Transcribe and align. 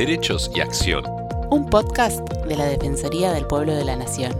Derechos 0.00 0.50
y 0.54 0.60
Acción. 0.60 1.04
Un 1.50 1.68
podcast 1.68 2.26
de 2.46 2.56
la 2.56 2.64
Defensoría 2.64 3.32
del 3.32 3.46
Pueblo 3.46 3.74
de 3.74 3.84
la 3.84 3.96
Nación. 3.96 4.32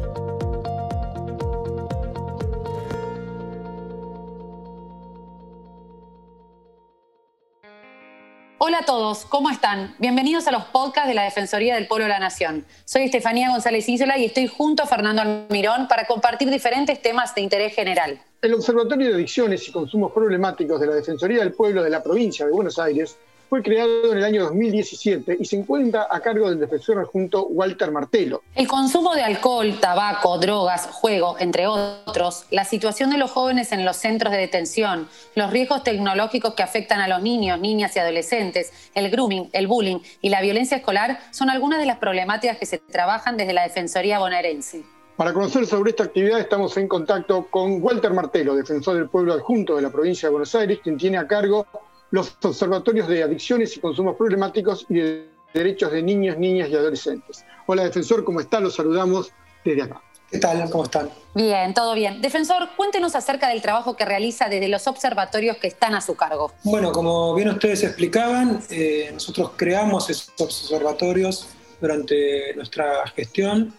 Hola 8.56 8.78
a 8.78 8.84
todos, 8.86 9.26
¿cómo 9.26 9.50
están? 9.50 9.94
Bienvenidos 9.98 10.46
a 10.46 10.52
los 10.52 10.64
podcasts 10.64 11.08
de 11.08 11.14
la 11.14 11.24
Defensoría 11.24 11.74
del 11.74 11.86
Pueblo 11.86 12.06
de 12.06 12.12
la 12.12 12.20
Nación. 12.20 12.64
Soy 12.86 13.02
Estefanía 13.02 13.50
González 13.50 13.86
Isola 13.86 14.16
y 14.16 14.24
estoy 14.24 14.46
junto 14.46 14.84
a 14.84 14.86
Fernando 14.86 15.20
Almirón 15.20 15.88
para 15.88 16.06
compartir 16.06 16.48
diferentes 16.48 17.02
temas 17.02 17.34
de 17.34 17.42
interés 17.42 17.74
general. 17.74 18.18
El 18.40 18.54
Observatorio 18.54 19.08
de 19.08 19.14
Adicciones 19.16 19.68
y 19.68 19.72
Consumos 19.72 20.10
Problemáticos 20.12 20.80
de 20.80 20.86
la 20.86 20.94
Defensoría 20.94 21.40
del 21.40 21.52
Pueblo 21.52 21.82
de 21.82 21.90
la 21.90 22.02
provincia 22.02 22.46
de 22.46 22.52
Buenos 22.52 22.78
Aires 22.78 23.18
fue 23.50 23.64
creado 23.64 24.12
en 24.12 24.18
el 24.18 24.24
año 24.24 24.44
2017 24.44 25.38
y 25.40 25.44
se 25.44 25.56
encuentra 25.56 26.06
a 26.08 26.20
cargo 26.20 26.48
del 26.48 26.60
defensor 26.60 27.00
adjunto 27.00 27.46
Walter 27.48 27.90
Martelo. 27.90 28.42
El 28.54 28.68
consumo 28.68 29.12
de 29.16 29.22
alcohol, 29.22 29.76
tabaco, 29.80 30.38
drogas, 30.38 30.86
juego, 30.86 31.34
entre 31.40 31.66
otros, 31.66 32.46
la 32.52 32.64
situación 32.64 33.10
de 33.10 33.18
los 33.18 33.32
jóvenes 33.32 33.72
en 33.72 33.84
los 33.84 33.96
centros 33.96 34.32
de 34.32 34.38
detención, 34.38 35.08
los 35.34 35.50
riesgos 35.50 35.82
tecnológicos 35.82 36.54
que 36.54 36.62
afectan 36.62 37.00
a 37.00 37.08
los 37.08 37.22
niños, 37.22 37.58
niñas 37.58 37.96
y 37.96 37.98
adolescentes, 37.98 38.72
el 38.94 39.10
grooming, 39.10 39.50
el 39.52 39.66
bullying 39.66 39.98
y 40.20 40.28
la 40.28 40.40
violencia 40.42 40.76
escolar 40.76 41.18
son 41.32 41.50
algunas 41.50 41.80
de 41.80 41.86
las 41.86 41.98
problemáticas 41.98 42.56
que 42.56 42.66
se 42.66 42.78
trabajan 42.78 43.36
desde 43.36 43.52
la 43.52 43.64
Defensoría 43.64 44.20
bonaerense. 44.20 44.84
Para 45.16 45.32
conocer 45.32 45.66
sobre 45.66 45.90
esta 45.90 46.04
actividad 46.04 46.38
estamos 46.38 46.76
en 46.76 46.86
contacto 46.86 47.48
con 47.50 47.82
Walter 47.82 48.12
Martelo, 48.12 48.54
defensor 48.54 48.94
del 48.94 49.08
pueblo 49.08 49.34
adjunto 49.34 49.74
de 49.74 49.82
la 49.82 49.90
provincia 49.90 50.28
de 50.28 50.30
Buenos 50.30 50.54
Aires, 50.54 50.78
quien 50.82 50.96
tiene 50.96 51.18
a 51.18 51.26
cargo 51.26 51.66
los 52.10 52.36
observatorios 52.42 53.08
de 53.08 53.22
adicciones 53.22 53.76
y 53.76 53.80
consumos 53.80 54.16
problemáticos 54.16 54.86
y 54.88 54.94
de 54.94 55.28
derechos 55.54 55.92
de 55.92 56.02
niños, 56.02 56.38
niñas 56.38 56.68
y 56.68 56.74
adolescentes. 56.74 57.44
Hola, 57.66 57.84
defensor, 57.84 58.24
¿cómo 58.24 58.40
está? 58.40 58.60
Los 58.60 58.74
saludamos 58.74 59.32
desde 59.64 59.82
acá. 59.82 60.02
¿Qué 60.30 60.38
tal? 60.38 60.70
¿Cómo 60.70 60.84
están? 60.84 61.10
Bien, 61.34 61.74
todo 61.74 61.92
bien. 61.94 62.22
Defensor, 62.22 62.68
cuéntenos 62.76 63.16
acerca 63.16 63.48
del 63.48 63.62
trabajo 63.62 63.96
que 63.96 64.04
realiza 64.04 64.48
desde 64.48 64.68
los 64.68 64.86
observatorios 64.86 65.56
que 65.56 65.66
están 65.66 65.94
a 65.94 66.00
su 66.00 66.14
cargo. 66.14 66.52
Bueno, 66.62 66.92
como 66.92 67.34
bien 67.34 67.48
ustedes 67.48 67.82
explicaban, 67.82 68.62
eh, 68.70 69.10
nosotros 69.12 69.52
creamos 69.56 70.08
esos 70.08 70.32
observatorios 70.38 71.48
durante 71.80 72.54
nuestra 72.54 73.08
gestión 73.08 73.74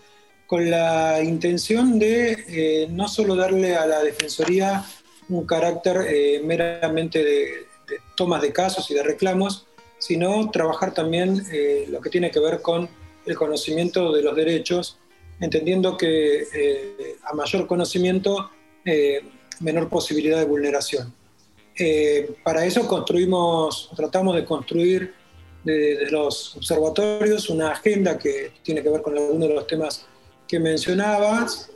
con 0.45 0.69
la 0.69 1.23
intención 1.23 1.97
de 1.97 2.31
eh, 2.49 2.87
no 2.89 3.07
solo 3.07 3.37
darle 3.37 3.77
a 3.77 3.85
la 3.85 4.03
Defensoría 4.03 4.83
un 5.29 5.45
carácter 5.45 6.05
eh, 6.09 6.41
meramente 6.43 7.23
de, 7.23 7.70
tomas 8.15 8.41
de 8.41 8.53
casos 8.53 8.89
y 8.91 8.93
de 8.93 9.03
reclamos, 9.03 9.67
sino 10.01 10.49
trabajar 10.49 10.93
también 10.93 11.45
eh, 11.51 11.85
lo 11.87 12.01
que 12.01 12.09
tiene 12.09 12.31
que 12.31 12.39
ver 12.39 12.61
con 12.61 12.89
el 13.25 13.35
conocimiento 13.35 14.11
de 14.11 14.23
los 14.23 14.35
derechos, 14.35 14.97
entendiendo 15.39 15.95
que 15.95 16.43
eh, 16.53 17.15
a 17.23 17.33
mayor 17.33 17.67
conocimiento, 17.67 18.49
eh, 18.83 19.21
menor 19.59 19.89
posibilidad 19.89 20.39
de 20.39 20.45
vulneración. 20.45 21.13
para 22.43 22.65
eso 22.65 22.87
construimos, 22.87 23.89
tratamos 23.95 24.35
de 24.35 24.43
construir 24.43 25.13
desde 25.63 26.05
de 26.05 26.11
los 26.11 26.55
observatorios 26.57 27.49
una 27.49 27.71
agenda 27.71 28.17
que 28.17 28.53
tiene 28.63 28.81
que 28.81 28.89
ver 28.89 29.01
con 29.03 29.15
algunos 29.15 29.47
de 29.47 29.53
los 29.53 29.67
temas 29.67 30.05
que 30.47 30.59
mencionabas, 30.59 31.69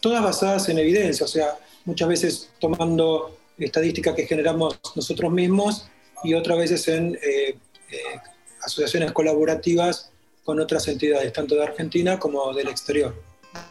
todas 0.00 0.22
basadas 0.22 0.68
en 0.68 0.78
evidencia, 0.78 1.24
o 1.24 1.28
sea, 1.28 1.58
muchas 1.84 2.08
veces 2.08 2.50
tomando 2.60 3.36
estadística 3.66 4.14
que 4.14 4.26
generamos 4.26 4.78
nosotros 4.94 5.32
mismos 5.32 5.88
y 6.24 6.34
otras 6.34 6.58
veces 6.58 6.88
en 6.88 7.14
eh, 7.14 7.56
eh, 7.90 7.96
asociaciones 8.62 9.12
colaborativas 9.12 10.10
con 10.44 10.60
otras 10.60 10.88
entidades, 10.88 11.32
tanto 11.32 11.54
de 11.54 11.64
Argentina 11.64 12.18
como 12.18 12.52
del 12.52 12.68
exterior. 12.68 13.14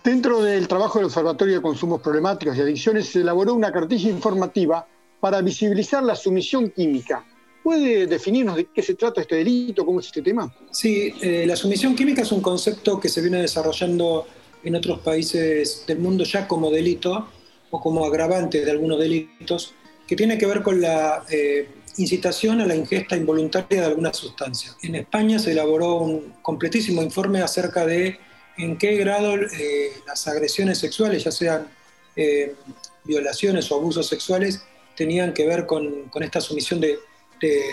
Dentro 0.04 0.42
del 0.42 0.68
trabajo 0.68 1.00
del 1.00 1.06
Observatorio 1.06 1.56
de 1.56 1.62
Consumos 1.62 2.02
Problemáticos 2.02 2.56
y 2.58 2.62
Adicciones 2.62 3.08
se 3.08 3.22
elaboró 3.22 3.54
una 3.54 3.72
cartilla 3.72 4.10
informativa 4.10 4.88
para 5.20 5.42
visibilizar 5.42 6.04
la 6.04 6.16
sumisión 6.16 6.70
química. 6.70 7.26
¿Puede 7.64 8.08
definirnos 8.08 8.56
de 8.56 8.66
qué 8.66 8.82
se 8.82 8.96
trata 8.96 9.22
este 9.22 9.36
delito? 9.36 9.86
¿Cómo 9.86 10.00
es 10.00 10.08
este 10.08 10.22
tema? 10.22 10.54
Sí, 10.72 11.14
eh, 11.22 11.46
la 11.46 11.56
sumisión 11.56 11.96
química 11.96 12.24
es 12.24 12.32
un 12.32 12.42
concepto 12.42 13.00
que 13.00 13.10
se 13.10 13.22
viene 13.22 13.42
desarrollando 13.42 14.28
en 14.64 14.76
otros 14.76 15.00
países 15.00 15.84
del 15.88 16.00
mundo 16.00 16.24
ya 16.24 16.48
como 16.48 16.72
delito 16.72 17.28
o 17.70 17.80
como 17.80 18.06
agravante 18.06 18.64
de 18.66 18.72
algunos 18.72 19.00
delitos 19.00 19.74
que 20.12 20.18
tiene 20.18 20.38
que 20.38 20.46
ver 20.46 20.62
con 20.62 20.82
la 20.82 21.24
eh, 21.30 21.70
incitación 21.96 22.60
a 22.60 22.66
la 22.66 22.76
ingesta 22.76 23.16
involuntaria 23.16 23.80
de 23.80 23.88
alguna 23.88 24.14
sustancia. 24.14 24.76
En 24.84 24.96
España 24.96 25.40
se 25.40 25.54
elaboró 25.54 26.00
un 26.00 26.34
completísimo 26.42 27.02
informe 27.02 27.42
acerca 27.42 27.86
de 27.86 28.20
en 28.58 28.78
qué 28.78 28.98
grado 28.98 29.38
eh, 29.38 29.94
las 30.06 30.28
agresiones 30.28 30.80
sexuales, 30.80 31.24
ya 31.24 31.32
sean 31.32 31.70
eh, 32.18 32.56
violaciones 33.06 33.72
o 33.72 33.76
abusos 33.76 34.06
sexuales, 34.06 34.62
tenían 34.98 35.34
que 35.34 35.48
ver 35.48 35.66
con, 35.66 36.12
esta 36.20 36.42
sumisión 36.42 36.82
de, 36.82 37.00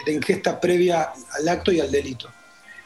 ingesta 0.07 0.61
previa 0.61 1.11
al 1.41 1.49
acto 1.49 1.73
y 1.73 1.81
al 1.81 1.91
delito. 1.91 2.29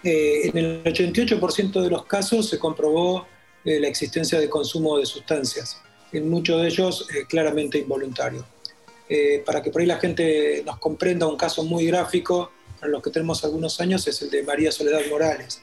en 0.03 0.57
el 0.57 0.83
88% 0.83 1.83
de 1.83 1.91
los 1.91 2.07
casos 2.07 2.49
se 2.49 2.59
comprobó 2.59 3.27
la 3.65 3.87
existencia 3.87 4.41
de 4.41 4.49
consumo 4.49 4.97
de 4.97 5.05
sustancias, 5.05 5.77
en 6.11 6.31
muchos 6.31 6.63
de 6.63 6.69
ellos 6.69 7.07
claramente 7.29 7.77
involuntario. 7.77 8.47
Eh, 9.15 9.43
para 9.45 9.61
que 9.61 9.71
por 9.71 9.83
ahí 9.83 9.87
la 9.87 9.99
gente 9.99 10.62
nos 10.65 10.78
comprenda 10.78 11.27
un 11.27 11.37
caso 11.37 11.62
muy 11.65 11.84
gráfico, 11.84 12.50
para 12.81 12.91
los 12.91 13.03
que 13.03 13.11
tenemos 13.11 13.45
algunos 13.45 13.78
años, 13.78 14.09
es 14.09 14.23
el 14.23 14.31
de 14.31 14.43
María 14.43 14.73
Soledad 14.73 15.03
Morales, 15.11 15.61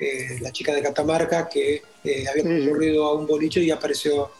eh, 0.00 0.38
la 0.40 0.50
chica 0.50 0.74
de 0.74 0.80
Catamarca 0.80 1.46
que 1.46 1.82
eh, 2.02 2.24
había 2.26 2.42
concurrido 2.42 3.04
a 3.04 3.14
un 3.14 3.26
boliche 3.26 3.60
y 3.60 3.70
apareció 3.70 4.30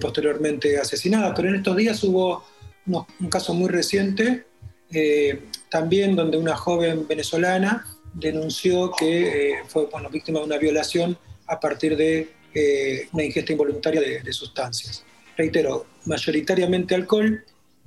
posteriormente 0.00 0.78
asesinada. 0.78 1.34
Pero 1.34 1.48
en 1.48 1.56
estos 1.56 1.76
días 1.76 2.04
hubo 2.04 2.44
un 2.86 3.28
caso 3.28 3.52
muy 3.52 3.68
reciente, 3.68 4.46
también 5.68 6.14
donde 6.14 6.38
una 6.38 6.56
joven 6.56 7.08
venezolana 7.08 7.84
denunció 8.14 8.92
que 8.92 9.56
fue 9.66 9.86
bueno, 9.86 10.08
víctima 10.08 10.38
de 10.38 10.44
una 10.44 10.56
violación 10.56 11.18
a 11.48 11.58
partir 11.58 11.96
de 11.96 12.30
una 13.12 13.24
ingesta 13.24 13.50
involuntaria 13.50 14.00
de, 14.00 14.20
de 14.20 14.32
sustancias. 14.32 15.04
Reitero, 15.36 15.84
mayoritariamente 16.04 16.94
alcohol 16.94 17.44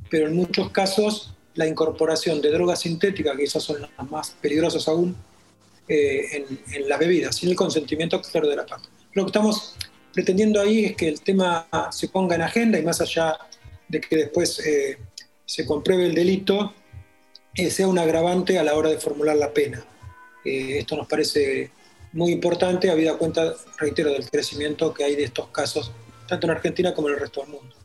pero 0.09 0.28
en 0.28 0.35
muchos 0.35 0.69
casos 0.72 1.34
la 1.56 1.68
incorporación 1.68 2.40
de 2.41 2.51
drogas 2.51 2.81
sintéticas, 2.81 3.35
que 3.35 3.44
esas 3.44 3.63
son 3.63 3.81
las 3.81 4.12
más 4.12 4.35
peligrosas 4.41 4.88
aún, 4.88 5.16
eh, 5.90 6.45
en, 6.73 6.90
las 6.90 7.00
bebidas, 7.00 7.35
sin 7.35 7.50
el 7.50 7.56
consentimiento 7.56 8.22
claro 8.22 8.50
de 8.50 8.57
la 8.57 8.66
parte. 8.66 8.90
Lo 9.13 9.23
que 9.23 9.29
estamos 9.29 9.75
pretendiendo 10.13 10.59
ahí 10.59 10.85
es 10.85 10.95
que 10.95 11.07
el 11.07 11.22
tema 11.22 11.66
se 11.91 12.09
ponga 12.09 12.35
en 12.35 12.41
agenda 12.41 12.78
y 12.78 12.84
más 12.84 13.00
allá 13.00 13.38
de 13.88 14.01
que 14.01 14.18
después 14.18 14.59
eh, 14.66 14.97
se 15.45 15.66
compruebe 15.66 16.07
el 16.07 16.13
delito, 16.13 16.74
eh, 17.56 17.72
sea 17.72 17.88
un 17.88 17.97
agravante 17.97 18.59
a 18.59 18.63
la 18.63 18.75
hora 18.75 18.89
de 18.89 18.97
formular 18.97 19.38
la 19.38 19.53
pena. 19.53 19.81
esto 20.44 20.97
nos 20.97 21.07
parece 21.07 21.72
muy 22.12 22.34
importante, 22.34 22.91
habida 22.91 23.18
cuenta, 23.18 23.53
reitero, 23.78 24.12
del 24.12 24.29
crecimiento 24.29 24.94
que 24.94 25.06
hay 25.06 25.16
de 25.16 25.24
estos 25.24 25.47
casos, 25.47 25.91
tanto 26.28 26.47
en 26.47 26.51
Argentina 26.51 26.94
como 26.94 27.07
en 27.07 27.13
el 27.13 27.19
resto 27.22 27.41
del 27.41 27.50
mundo. 27.51 27.77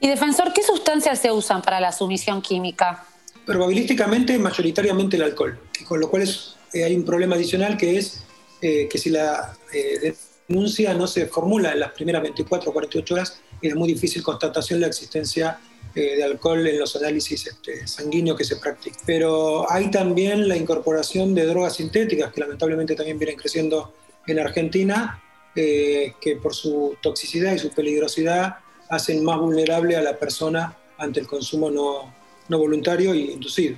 Y 0.00 0.08
defensor, 0.08 0.52
¿qué 0.52 0.62
sustancias 0.62 1.20
se 1.20 1.32
usan 1.32 1.60
para 1.60 1.80
la 1.80 1.90
sumisión 1.90 2.40
química? 2.40 3.04
Probabilísticamente, 3.44 4.38
mayoritariamente 4.38 5.16
el 5.16 5.22
alcohol, 5.22 5.58
con 5.86 5.98
lo 5.98 6.08
cual 6.08 6.28
eh, 6.72 6.84
hay 6.84 6.94
un 6.94 7.04
problema 7.04 7.34
adicional 7.34 7.76
que 7.76 7.98
es 7.98 8.22
eh, 8.60 8.88
que 8.88 8.98
si 8.98 9.10
la 9.10 9.56
eh, 9.72 10.14
denuncia 10.46 10.94
no 10.94 11.06
se 11.06 11.26
formula 11.26 11.72
en 11.72 11.80
las 11.80 11.92
primeras 11.92 12.22
24 12.22 12.70
o 12.70 12.72
48 12.72 13.14
horas, 13.14 13.40
es 13.60 13.74
muy 13.74 13.88
difícil 13.88 14.22
constatación 14.22 14.80
la 14.80 14.86
existencia 14.86 15.58
de 15.94 16.22
alcohol 16.22 16.64
en 16.64 16.78
los 16.78 16.94
análisis 16.94 17.48
este, 17.48 17.84
sanguíneos 17.88 18.38
que 18.38 18.44
se 18.44 18.54
practican. 18.54 19.00
Pero 19.04 19.68
hay 19.68 19.90
también 19.90 20.46
la 20.46 20.56
incorporación 20.56 21.34
de 21.34 21.44
drogas 21.44 21.74
sintéticas, 21.74 22.32
que 22.32 22.40
lamentablemente 22.40 22.94
también 22.94 23.18
vienen 23.18 23.36
creciendo 23.36 23.92
en 24.28 24.38
Argentina, 24.38 25.20
que 25.56 26.38
por 26.40 26.54
su 26.54 26.96
toxicidad 27.02 27.52
y 27.52 27.58
su 27.58 27.70
peligrosidad 27.70 28.58
hacen 28.88 29.24
más 29.24 29.38
vulnerable 29.38 29.96
a 29.96 30.02
la 30.02 30.16
persona 30.16 30.76
ante 30.98 31.20
el 31.20 31.26
consumo 31.26 31.70
no, 31.70 32.58
voluntario 32.58 33.14
y 33.14 33.30
inducido. 33.30 33.76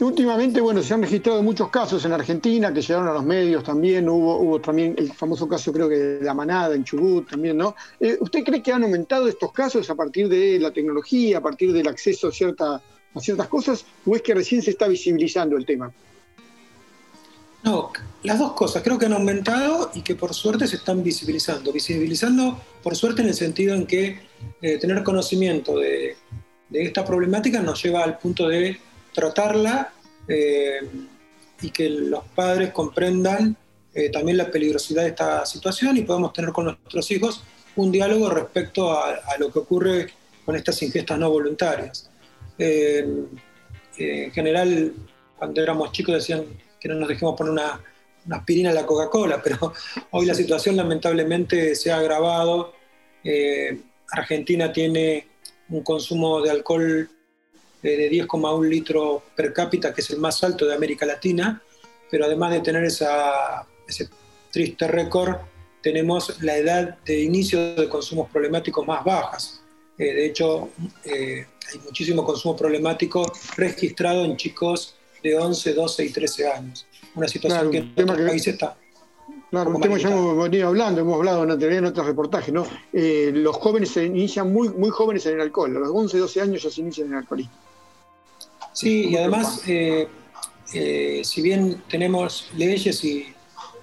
Últimamente, 0.00 0.62
bueno, 0.62 0.82
se 0.82 0.94
han 0.94 1.02
registrado 1.02 1.42
muchos 1.42 1.68
casos 1.68 2.02
en 2.06 2.12
Argentina 2.12 2.72
que 2.72 2.80
llegaron 2.80 3.08
a 3.08 3.12
los 3.12 3.24
medios 3.24 3.62
también. 3.62 4.08
Hubo, 4.08 4.38
hubo 4.38 4.58
también 4.58 4.94
el 4.96 5.12
famoso 5.12 5.46
caso, 5.46 5.74
creo 5.74 5.90
que 5.90 5.96
de 5.96 6.24
la 6.24 6.32
manada 6.32 6.74
en 6.74 6.84
Chubut 6.84 7.28
también, 7.28 7.58
¿no? 7.58 7.76
Eh, 8.00 8.16
¿Usted 8.18 8.42
cree 8.42 8.62
que 8.62 8.72
han 8.72 8.82
aumentado 8.82 9.28
estos 9.28 9.52
casos 9.52 9.90
a 9.90 9.94
partir 9.94 10.26
de 10.30 10.58
la 10.58 10.72
tecnología, 10.72 11.36
a 11.36 11.42
partir 11.42 11.74
del 11.74 11.86
acceso 11.86 12.28
a, 12.28 12.32
cierta, 12.32 12.82
a 13.14 13.20
ciertas 13.20 13.48
cosas, 13.48 13.84
o 14.06 14.16
es 14.16 14.22
que 14.22 14.32
recién 14.32 14.62
se 14.62 14.70
está 14.70 14.88
visibilizando 14.88 15.58
el 15.58 15.66
tema? 15.66 15.92
No, 17.62 17.92
las 18.22 18.38
dos 18.38 18.52
cosas. 18.52 18.82
Creo 18.82 18.98
que 18.98 19.06
han 19.06 19.12
aumentado 19.12 19.90
y 19.94 20.02
que 20.02 20.14
por 20.14 20.34
suerte 20.34 20.66
se 20.66 20.76
están 20.76 21.02
visibilizando. 21.02 21.72
Visibilizando, 21.72 22.60
por 22.82 22.96
suerte, 22.96 23.22
en 23.22 23.28
el 23.28 23.34
sentido 23.34 23.74
en 23.74 23.86
que 23.86 24.20
eh, 24.62 24.78
tener 24.78 25.02
conocimiento 25.02 25.78
de, 25.78 26.16
esta 26.72 27.04
problemática 27.04 27.60
nos 27.60 27.82
lleva 27.82 28.04
al 28.04 28.18
punto 28.18 28.48
de 28.48 28.78
tratarla, 29.12 29.92
eh, 30.28 30.80
y 31.62 31.70
que 31.70 31.90
los 31.90 32.24
padres 32.34 32.70
comprendan 32.70 33.56
eh, 33.92 34.08
también 34.08 34.38
la 34.38 34.50
peligrosidad 34.50 35.02
de 35.02 35.08
esta 35.08 35.44
situación 35.44 35.96
y 35.96 36.02
podemos 36.02 36.32
tener 36.32 36.52
con 36.52 36.66
nuestros 36.66 37.10
hijos 37.10 37.42
un 37.76 37.90
diálogo 37.92 38.30
respecto 38.30 38.92
a, 38.92 39.20
lo 39.38 39.52
que 39.52 39.58
ocurre 39.58 40.06
con 40.44 40.56
estas 40.56 40.80
ingestas 40.82 41.18
no 41.18 41.30
voluntarias. 41.30 42.08
En 42.56 43.28
general, 44.32 44.94
cuando 45.36 45.62
éramos 45.62 45.92
chicos 45.92 46.14
decían 46.14 46.46
que 46.80 46.88
no 46.88 46.94
nos 46.94 47.08
dejemos 47.08 47.36
poner 47.36 47.52
una, 47.52 47.80
aspirina 48.30 48.70
a 48.70 48.74
la 48.74 48.86
Coca-Cola, 48.86 49.40
pero 49.42 49.72
hoy 50.10 50.26
la 50.26 50.34
situación 50.34 50.76
lamentablemente 50.76 51.74
se 51.74 51.92
ha 51.92 51.98
agravado. 51.98 52.74
Argentina 54.12 54.72
tiene 54.72 55.28
un 55.68 55.82
consumo 55.82 56.40
de 56.40 56.50
alcohol 56.50 57.08
de 57.82 58.10
10,1 58.10 58.68
litros 58.68 59.22
per 59.34 59.52
cápita, 59.52 59.94
que 59.94 60.00
es 60.00 60.10
el 60.10 60.18
más 60.18 60.42
alto 60.44 60.66
de 60.66 60.74
América 60.74 61.06
Latina, 61.06 61.62
pero 62.10 62.24
además 62.24 62.52
de 62.52 62.60
tener 62.60 62.84
esa, 62.84 63.66
ese 63.86 64.08
triste 64.50 64.86
récord, 64.88 65.36
tenemos 65.82 66.42
la 66.42 66.56
edad 66.56 66.98
de 67.04 67.20
inicio 67.22 67.74
de 67.74 67.88
consumos 67.88 68.28
problemáticos 68.30 68.86
más 68.86 69.04
bajas. 69.04 69.62
Eh, 69.96 70.12
de 70.14 70.26
hecho, 70.26 70.70
eh, 71.04 71.46
hay 71.72 71.78
muchísimo 71.84 72.24
consumo 72.24 72.56
problemático 72.56 73.30
registrado 73.56 74.24
en 74.24 74.36
chicos 74.36 74.96
de 75.22 75.36
11, 75.36 75.74
12 75.74 76.04
y 76.04 76.10
13 76.10 76.48
años. 76.48 76.86
Una 77.14 77.28
situación 77.28 77.70
que 77.70 77.78
en 77.78 78.10
otros 78.10 78.28
países 78.28 78.54
está. 78.54 78.76
Claro, 79.50 79.70
un 79.70 79.80
tema 79.80 79.96
que 79.96 80.02
ya 80.02 80.10
hemos 80.10 80.44
venido 80.44 80.68
hablando, 80.68 81.00
hemos 81.00 81.16
hablado 81.16 81.42
en, 81.42 81.62
en 81.62 81.84
otros 81.84 82.06
reportajes, 82.06 82.54
¿no? 82.54 82.64
Eh, 82.92 83.32
los 83.34 83.56
jóvenes 83.56 83.90
se 83.90 84.04
inician 84.04 84.52
muy, 84.52 84.68
muy 84.68 84.90
jóvenes 84.90 85.26
en 85.26 85.34
el 85.34 85.40
alcohol, 85.40 85.76
a 85.76 85.80
los 85.80 85.90
11, 85.90 86.18
12 86.18 86.40
años 86.40 86.62
ya 86.62 86.70
se 86.70 86.80
inician 86.80 87.08
en 87.08 87.14
el 87.14 87.18
alcoholismo. 87.18 87.52
Sí, 88.72 89.08
y 89.08 89.16
además, 89.16 89.60
si 89.62 91.42
bien 91.42 91.82
tenemos 91.88 92.48
leyes 92.56 93.04
y, 93.04 93.34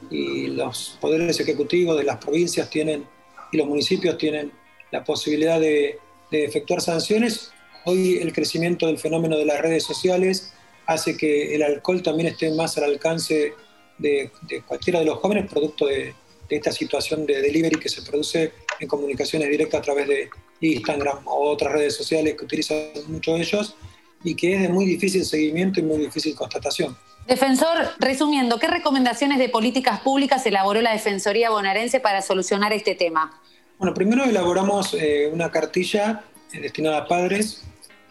y 0.09 0.47
los 0.47 0.97
poderes 1.01 1.39
ejecutivos 1.39 1.97
de 1.97 2.03
las 2.03 2.17
provincias 2.17 2.69
tienen 2.69 3.05
y 3.51 3.57
los 3.57 3.67
municipios 3.67 4.17
tienen 4.17 4.51
la 4.91 5.03
posibilidad 5.03 5.59
de, 5.59 5.99
efectuar 6.31 6.81
sanciones. 6.81 7.51
Hoy 7.85 8.17
el 8.17 8.33
crecimiento 8.33 8.87
del 8.87 8.99
fenómeno 8.99 9.37
de 9.37 9.45
las 9.45 9.61
redes 9.61 9.83
sociales 9.83 10.53
hace 10.87 11.15
que 11.15 11.53
el 11.53 11.61
alcohol 11.61 12.01
también 12.01 12.29
esté 12.29 12.49
más 12.51 12.77
al 12.77 12.85
alcance 12.85 13.53
de, 13.97 14.31
cualquiera 14.65 14.99
de 14.99 15.05
los 15.05 15.19
jóvenes, 15.19 15.49
producto 15.51 15.85
de, 15.85 16.15
esta 16.49 16.71
situación 16.71 17.25
de 17.25 17.41
delivery 17.41 17.77
que 17.77 17.89
se 17.89 18.01
produce 18.01 18.53
en 18.79 18.87
comunicaciones 18.87 19.49
directas 19.49 19.81
a 19.81 19.83
través 19.83 20.07
de 20.07 20.29
Instagram 20.61 21.27
o 21.27 21.49
otras 21.49 21.73
redes 21.73 21.95
sociales 21.95 22.35
que 22.37 22.45
utilizan 22.45 22.87
mucho 23.07 23.35
ellos 23.35 23.75
y 24.23 24.33
que 24.33 24.55
es 24.55 24.61
de 24.61 24.69
muy 24.69 24.85
difícil 24.85 25.25
seguimiento 25.25 25.81
y 25.81 25.83
muy 25.83 25.97
difícil 25.97 26.33
constatación. 26.35 26.97
Defensor, 27.27 27.89
resumiendo, 27.99 28.57
¿qué 28.57 28.67
recomendaciones 28.67 29.39
de 29.39 29.49
políticas 29.49 29.99
públicas 29.99 30.45
elaboró 30.45 30.79
la 30.81 30.93
Defensoría 30.93 31.49
bonaerense 31.49 31.99
para 31.99 32.21
solucionar 32.21 32.71
este 32.71 32.95
tema? 32.95 33.41
Bueno, 33.77 33.93
primero 33.93 34.23
elaboramos 34.23 34.93
eh, 34.93 35.29
una 35.31 35.51
cartilla 35.51 36.23
eh, 36.53 36.61
destinada 36.61 36.99
a 36.99 37.07
padres 37.07 37.63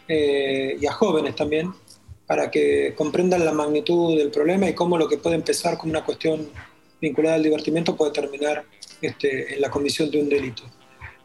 eh, 0.06 0.76
y 0.78 0.86
a 0.86 0.92
jóvenes 0.92 1.34
también, 1.34 1.72
para 2.26 2.50
que 2.50 2.94
comprendan 2.96 3.44
la 3.44 3.52
magnitud 3.52 4.16
del 4.18 4.30
problema 4.30 4.68
y 4.68 4.74
cómo 4.74 4.98
lo 4.98 5.08
que 5.08 5.18
puede 5.18 5.36
empezar 5.36 5.78
como 5.78 5.90
una 5.90 6.04
cuestión 6.04 6.48
vinculada 7.00 7.36
al 7.36 7.42
divertimiento 7.42 7.96
puede 7.96 8.12
terminar 8.12 8.64
este, 9.00 9.54
en 9.54 9.60
la 9.60 9.70
comisión 9.70 10.10
de 10.10 10.20
un 10.20 10.28
delito. 10.28 10.62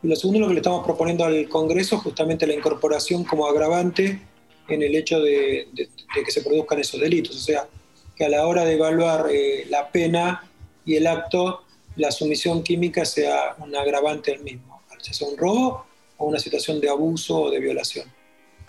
Y 0.03 0.07
lo 0.07 0.15
segundo, 0.15 0.41
lo 0.41 0.47
que 0.47 0.53
le 0.55 0.59
estamos 0.59 0.83
proponiendo 0.83 1.23
al 1.25 1.47
Congreso, 1.47 1.97
justamente 1.99 2.47
la 2.47 2.53
incorporación 2.53 3.23
como 3.23 3.47
agravante 3.47 4.19
en 4.67 4.81
el 4.81 4.95
hecho 4.95 5.19
de 5.21 5.67
que 5.75 6.31
se 6.31 6.41
produzcan 6.41 6.79
esos 6.79 6.99
delitos. 6.99 7.35
O 7.35 7.39
sea, 7.39 7.67
que 8.15 8.25
a 8.25 8.29
la 8.29 8.45
hora 8.47 8.65
de 8.65 8.73
evaluar 8.73 9.27
eh, 9.31 9.65
la 9.69 9.89
pena 9.89 10.49
y 10.85 10.95
el 10.95 11.07
acto, 11.07 11.61
la 11.95 12.11
sumisión 12.11 12.63
química 12.63 13.05
sea 13.05 13.55
un 13.59 13.75
agravante 13.75 14.31
del 14.31 14.41
mismo, 14.41 14.81
ya 15.01 15.13
sea 15.13 15.27
un 15.27 15.37
robo 15.37 15.85
o 16.17 16.25
una 16.25 16.39
situación 16.39 16.79
de 16.79 16.89
abuso 16.89 17.43
o 17.43 17.51
de 17.51 17.59
violación. 17.59 18.07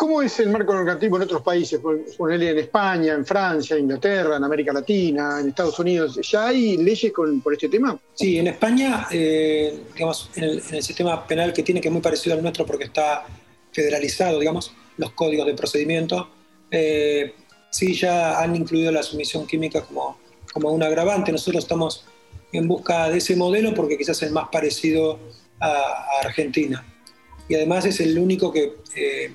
¿Cómo 0.03 0.21
es 0.21 0.41
el 0.41 0.49
marco 0.49 0.75
normativo 0.75 1.15
en 1.17 1.23
otros 1.23 1.43
países? 1.43 1.79
Por 1.79 2.33
en 2.33 2.59
España, 2.59 3.13
en 3.13 3.25
Francia, 3.25 3.77
en 3.77 3.83
Inglaterra, 3.85 4.37
en 4.37 4.43
América 4.43 4.73
Latina, 4.73 5.39
en 5.39 5.51
Estados 5.51 5.79
Unidos. 5.79 6.19
¿Ya 6.29 6.49
hay 6.49 6.77
leyes 6.77 7.13
por 7.13 7.53
este 7.53 7.69
tema? 7.69 7.97
Sí, 8.15 8.37
en 8.37 8.49
España, 8.49 9.07
eh, 9.13 9.79
digamos, 9.95 10.29
en 10.35 10.43
el, 10.43 10.51
en 10.71 10.75
el, 10.75 10.83
sistema 10.83 11.25
penal 11.25 11.53
que 11.53 11.63
tiene, 11.63 11.81
que 11.81 11.87
es 11.87 11.93
muy 11.93 12.03
parecido 12.03 12.35
al 12.35 12.43
nuestro 12.43 12.67
porque 12.67 12.87
está 12.87 13.25
federalizado, 13.71 14.41
digamos, 14.41 14.75
los 14.97 15.13
códigos 15.13 15.47
de 15.47 15.55
procedimiento, 15.55 16.31
eh, 16.69 17.37
sí 17.71 17.95
ya 17.95 18.41
han 18.41 18.57
incluido 18.57 18.91
la 18.91 19.05
sumisión 19.05 19.47
química 19.47 19.83
como, 19.83 20.19
como 20.53 20.73
un 20.73 20.83
agravante. 20.83 21.31
Nosotros 21.31 21.63
estamos 21.63 22.05
en 22.53 22.67
busca 22.67 23.09
de 23.09 23.19
ese 23.19 23.37
modelo 23.37 23.73
porque 23.73 23.97
quizás 23.97 24.17
es 24.17 24.25
el 24.25 24.33
más 24.33 24.49
parecido 24.51 25.21
a, 25.61 26.07
Argentina. 26.25 26.85
Y 27.49 27.55
además 27.55 27.85
es 27.85 28.01
el 28.01 28.19
único 28.19 28.53
que, 28.53 28.79
eh, 28.97 29.33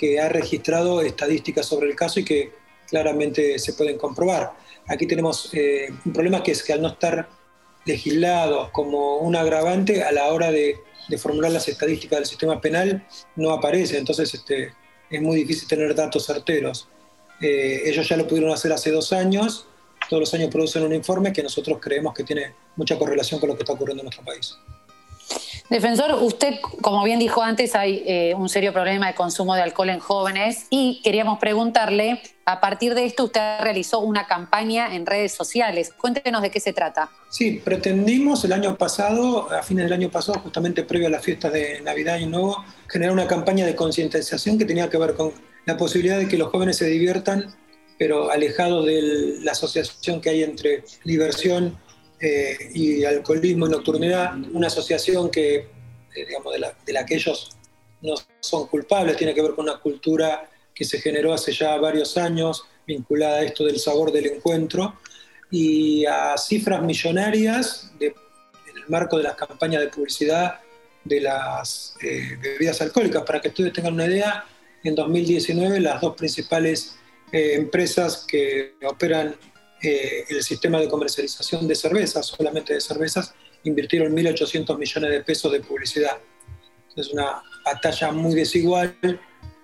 que 0.00 0.18
ha 0.18 0.30
registrado 0.30 1.02
estadísticas 1.02 1.66
sobre 1.66 1.86
el 1.90 1.94
caso 1.94 2.20
y 2.20 2.24
que 2.24 2.52
claramente 2.88 3.58
se 3.58 3.74
pueden 3.74 3.98
comprobar. 3.98 4.54
Aquí 4.88 5.06
tenemos 5.06 5.50
eh, 5.52 5.88
un 6.06 6.12
problema 6.14 6.42
que 6.42 6.52
es 6.52 6.62
que 6.62 6.72
al 6.72 6.80
no 6.80 6.88
estar 6.88 7.28
legislado 7.84 8.70
como 8.72 9.18
un 9.18 9.36
agravante, 9.36 10.02
a 10.02 10.10
la 10.10 10.28
hora 10.28 10.50
de, 10.50 10.78
formular 11.18 11.50
las 11.50 11.68
estadísticas 11.68 12.20
del 12.20 12.26
sistema 12.26 12.60
penal 12.62 13.06
no 13.36 13.50
aparece, 13.50 13.98
entonces 13.98 14.32
este, 14.32 14.72
es 15.10 15.20
muy 15.20 15.36
difícil 15.36 15.68
tener 15.68 15.94
datos 15.94 16.24
certeros. 16.24 16.88
Eh, 17.42 17.82
ellos 17.84 18.08
ya 18.08 18.16
lo 18.16 18.26
pudieron 18.26 18.52
hacer 18.52 18.72
hace 18.72 18.90
dos 18.90 19.12
años, 19.12 19.66
todos 20.08 20.20
los 20.20 20.32
años 20.32 20.48
producen 20.50 20.82
un 20.82 20.94
informe 20.94 21.30
que 21.30 21.42
nosotros 21.42 21.76
creemos 21.78 22.14
que 22.14 22.24
tiene 22.24 22.54
mucha 22.76 22.96
correlación 22.96 23.38
con 23.38 23.50
lo 23.50 23.54
que 23.54 23.64
está 23.64 23.74
ocurriendo 23.74 24.00
en 24.00 24.06
nuestro 24.06 24.24
país. 24.24 24.56
Defensor, 25.70 26.14
usted, 26.20 26.56
como 26.80 27.04
bien 27.04 27.20
dijo 27.20 27.42
antes, 27.42 27.76
hay 27.76 28.02
eh, 28.04 28.34
un 28.34 28.48
serio 28.48 28.72
problema 28.72 29.06
de 29.06 29.14
consumo 29.14 29.54
de 29.54 29.62
alcohol 29.62 29.90
en 29.90 30.00
jóvenes 30.00 30.66
y 30.68 31.00
queríamos 31.04 31.38
preguntarle, 31.38 32.20
a 32.44 32.60
partir 32.60 32.96
de 32.96 33.04
esto 33.04 33.26
usted 33.26 33.60
realizó 33.60 34.00
una 34.00 34.26
campaña 34.26 34.96
en 34.96 35.06
redes 35.06 35.30
sociales. 35.30 35.92
Cuéntenos 35.96 36.42
de 36.42 36.50
qué 36.50 36.58
se 36.58 36.72
trata. 36.72 37.08
Sí, 37.28 37.62
pretendimos 37.64 38.44
el 38.44 38.52
año 38.52 38.76
pasado, 38.76 39.48
a 39.52 39.62
fines 39.62 39.84
del 39.84 39.92
año 39.92 40.10
pasado, 40.10 40.40
justamente 40.40 40.82
previo 40.82 41.06
a 41.06 41.10
las 41.10 41.24
fiestas 41.24 41.52
de 41.52 41.80
Navidad 41.82 42.18
y 42.18 42.26
Nuevo, 42.26 42.64
generar 42.88 43.12
una 43.12 43.28
campaña 43.28 43.64
de 43.64 43.76
concientización 43.76 44.58
que 44.58 44.64
tenía 44.64 44.90
que 44.90 44.98
ver 44.98 45.14
con 45.14 45.32
la 45.66 45.76
posibilidad 45.76 46.18
de 46.18 46.26
que 46.26 46.36
los 46.36 46.50
jóvenes 46.50 46.78
se 46.78 46.86
diviertan, 46.86 47.54
pero 47.96 48.32
alejados 48.32 48.86
de 48.86 49.36
la 49.44 49.52
asociación 49.52 50.20
que 50.20 50.30
hay 50.30 50.42
entre 50.42 50.82
diversión 51.04 51.78
eh, 52.20 52.70
y 52.74 53.04
alcoholismo 53.04 53.66
y 53.66 53.70
nocturnidad, 53.70 54.36
una 54.52 54.66
asociación 54.66 55.30
que, 55.30 55.56
eh, 55.56 55.66
digamos, 56.14 56.52
de 56.52 56.58
la, 56.58 56.74
de 56.84 56.92
la 56.92 57.06
que 57.06 57.14
ellos 57.14 57.56
no 58.02 58.14
son 58.40 58.66
culpables, 58.66 59.16
tiene 59.16 59.34
que 59.34 59.42
ver 59.42 59.54
con 59.54 59.68
una 59.68 59.78
cultura 59.78 60.48
que 60.74 60.84
se 60.84 61.00
generó 61.00 61.32
hace 61.32 61.52
ya 61.52 61.76
varios 61.76 62.16
años, 62.16 62.64
vinculada 62.86 63.38
a 63.38 63.42
esto 63.42 63.64
del 63.64 63.78
sabor 63.78 64.12
del 64.12 64.26
encuentro, 64.26 64.94
y 65.50 66.04
a 66.06 66.36
cifras 66.36 66.82
millonarias 66.82 67.92
de, 67.98 68.06
en 68.06 68.76
el 68.76 68.88
marco 68.88 69.16
de 69.16 69.24
las 69.24 69.34
campañas 69.34 69.80
de 69.82 69.88
publicidad 69.88 70.60
de 71.04 71.20
las 71.20 71.96
eh, 72.02 72.36
bebidas 72.40 72.80
alcohólicas. 72.80 73.22
Para 73.24 73.40
que 73.40 73.48
ustedes 73.48 73.72
tengan 73.72 73.94
una 73.94 74.06
idea, 74.06 74.44
en 74.84 74.94
2019 74.94 75.80
las 75.80 76.00
dos 76.00 76.16
principales 76.16 76.96
eh, 77.32 77.54
empresas 77.54 78.24
que 78.26 78.74
operan 78.86 79.36
eh, 79.82 80.24
el 80.28 80.42
sistema 80.42 80.78
de 80.78 80.88
comercialización 80.88 81.66
de 81.66 81.74
cervezas, 81.74 82.26
solamente 82.26 82.74
de 82.74 82.80
cervezas, 82.80 83.34
invirtieron 83.64 84.14
1.800 84.14 84.78
millones 84.78 85.10
de 85.10 85.20
pesos 85.22 85.52
de 85.52 85.60
publicidad. 85.60 86.18
Es 86.96 87.10
una 87.10 87.42
batalla 87.64 88.12
muy 88.12 88.34
desigual, 88.34 88.96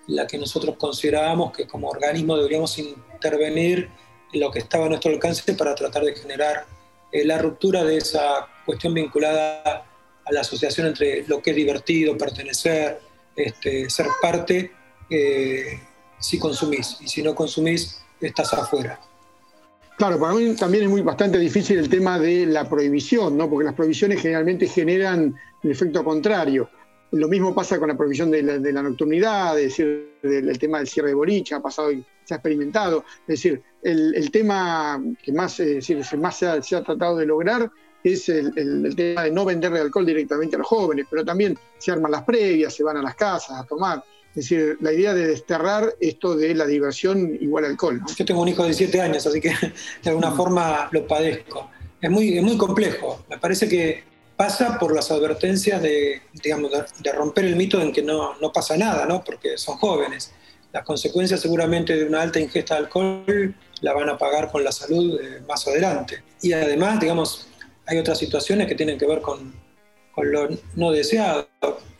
la 0.06 0.26
que 0.26 0.38
nosotros 0.38 0.76
considerábamos 0.78 1.52
que 1.52 1.66
como 1.66 1.88
organismo 1.88 2.36
deberíamos 2.36 2.78
intervenir 2.78 3.88
en 4.32 4.40
lo 4.40 4.50
que 4.50 4.60
estaba 4.60 4.86
a 4.86 4.88
nuestro 4.88 5.10
alcance 5.10 5.54
para 5.54 5.74
tratar 5.74 6.04
de 6.04 6.14
generar 6.14 6.66
eh, 7.12 7.24
la 7.24 7.38
ruptura 7.38 7.84
de 7.84 7.96
esa 7.96 8.46
cuestión 8.64 8.94
vinculada 8.94 9.86
a 10.24 10.32
la 10.32 10.40
asociación 10.40 10.88
entre 10.88 11.26
lo 11.26 11.40
que 11.42 11.50
es 11.50 11.56
divertido, 11.56 12.16
pertenecer, 12.16 13.00
este, 13.34 13.88
ser 13.90 14.06
parte 14.20 14.72
eh, 15.10 15.80
si 16.18 16.38
consumís. 16.38 16.96
Y 17.00 17.08
si 17.08 17.22
no 17.22 17.34
consumís, 17.34 18.02
estás 18.20 18.52
afuera. 18.54 19.00
Claro, 19.96 20.20
para 20.20 20.34
mí 20.34 20.54
también 20.54 20.84
es 20.84 20.90
muy 20.90 21.00
bastante 21.00 21.38
difícil 21.38 21.78
el 21.78 21.88
tema 21.88 22.18
de 22.18 22.44
la 22.44 22.68
prohibición, 22.68 23.36
¿no? 23.36 23.48
porque 23.48 23.64
las 23.64 23.74
prohibiciones 23.74 24.20
generalmente 24.20 24.66
generan 24.66 25.34
el 25.62 25.70
efecto 25.70 26.04
contrario. 26.04 26.68
Lo 27.12 27.28
mismo 27.28 27.54
pasa 27.54 27.78
con 27.78 27.88
la 27.88 27.96
prohibición 27.96 28.30
de 28.30 28.42
la, 28.42 28.82
nocturnidad, 28.82 29.58
es 29.58 29.68
decir, 29.68 30.18
del, 30.22 30.58
tema 30.58 30.78
del 30.78 30.86
cierre 30.86 31.08
de 31.08 31.14
bolicha, 31.14 31.56
ha 31.56 31.62
pasado 31.62 31.92
y 31.92 32.04
se 32.24 32.34
ha 32.34 32.36
experimentado. 32.36 33.04
Es 33.20 33.42
decir, 33.42 33.62
el, 33.82 34.30
tema 34.30 35.02
que 35.22 35.32
más 35.32 35.54
se 35.54 35.78
ha, 36.46 36.82
tratado 36.82 37.16
de 37.16 37.24
lograr 37.24 37.70
es 38.04 38.28
el, 38.28 38.52
el, 38.56 38.94
tema 38.94 39.22
de 39.22 39.30
no 39.30 39.46
venderle 39.46 39.80
alcohol 39.80 40.04
directamente 40.04 40.56
a 40.56 40.58
los 40.58 40.68
jóvenes, 40.68 41.06
pero 41.08 41.24
también 41.24 41.56
se 41.78 41.90
arman 41.90 42.10
las 42.10 42.24
previas, 42.24 42.74
se 42.74 42.82
van 42.82 42.98
a 42.98 43.02
las 43.02 43.14
casas 43.14 43.60
a 43.60 43.64
tomar 43.64 44.02
Es 44.36 44.50
decir, 44.50 44.76
la 44.82 44.92
idea 44.92 45.14
de 45.14 45.28
desterrar 45.28 45.94
esto 45.98 46.36
de 46.36 46.54
la 46.54 46.66
diversión 46.66 47.38
igual 47.40 47.64
alcohol. 47.64 48.02
Yo 48.14 48.24
tengo 48.26 48.42
un 48.42 48.48
hijo 48.48 48.64
de 48.64 48.74
7 48.74 49.00
años, 49.00 49.26
así 49.26 49.40
que 49.40 49.48
de 50.02 50.10
alguna 50.10 50.28
mm. 50.28 50.36
forma 50.36 50.88
lo 50.92 51.06
padezco. 51.06 51.70
Es 52.02 52.10
muy, 52.10 52.36
es 52.36 52.42
muy 52.42 52.58
complejo. 52.58 53.24
Me 53.30 53.38
parece 53.38 53.66
que 53.66 54.04
pasa 54.36 54.78
por 54.78 54.94
las 54.94 55.10
advertencias 55.10 55.80
de, 55.80 56.20
digamos, 56.44 56.70
de, 56.70 57.12
romper 57.12 57.46
el 57.46 57.56
mito 57.56 57.80
en 57.80 57.92
que 57.92 58.02
no, 58.02 58.38
no, 58.38 58.52
pasa 58.52 58.76
nada, 58.76 59.06
¿no? 59.06 59.24
porque 59.24 59.56
son 59.56 59.78
jóvenes. 59.78 60.34
Las 60.70 60.84
consecuencias 60.84 61.40
seguramente 61.40 61.96
de 61.96 62.04
una 62.04 62.20
alta 62.20 62.38
ingesta 62.38 62.74
de 62.74 62.80
alcohol 62.80 63.54
la 63.80 63.94
van 63.94 64.10
a 64.10 64.18
pagar 64.18 64.52
con 64.52 64.62
la 64.62 64.70
salud 64.70 65.18
eh, 65.18 65.40
más 65.48 65.66
adelante. 65.66 66.22
Y 66.42 66.52
además, 66.52 67.00
digamos, 67.00 67.48
hay 67.86 67.96
otras 67.96 68.18
situaciones 68.18 68.66
que 68.66 68.74
tienen 68.74 68.98
que 68.98 69.06
ver 69.06 69.22
con, 69.22 69.54
con 70.12 70.30
lo 70.30 70.48
no 70.74 70.90
deseado, 70.90 71.48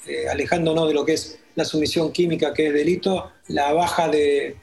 eh, 0.06 0.28
alejándonos 0.30 0.88
de 0.88 0.92
lo 0.92 1.06
que 1.06 1.14
es 1.14 1.38
la 1.56 1.64
sumisión 1.64 2.12
química, 2.12 2.54
que 2.54 2.68
es 2.68 2.72
delito, 2.72 3.32
la 3.48 3.72
baja 3.72 4.08
de, 4.08 4.56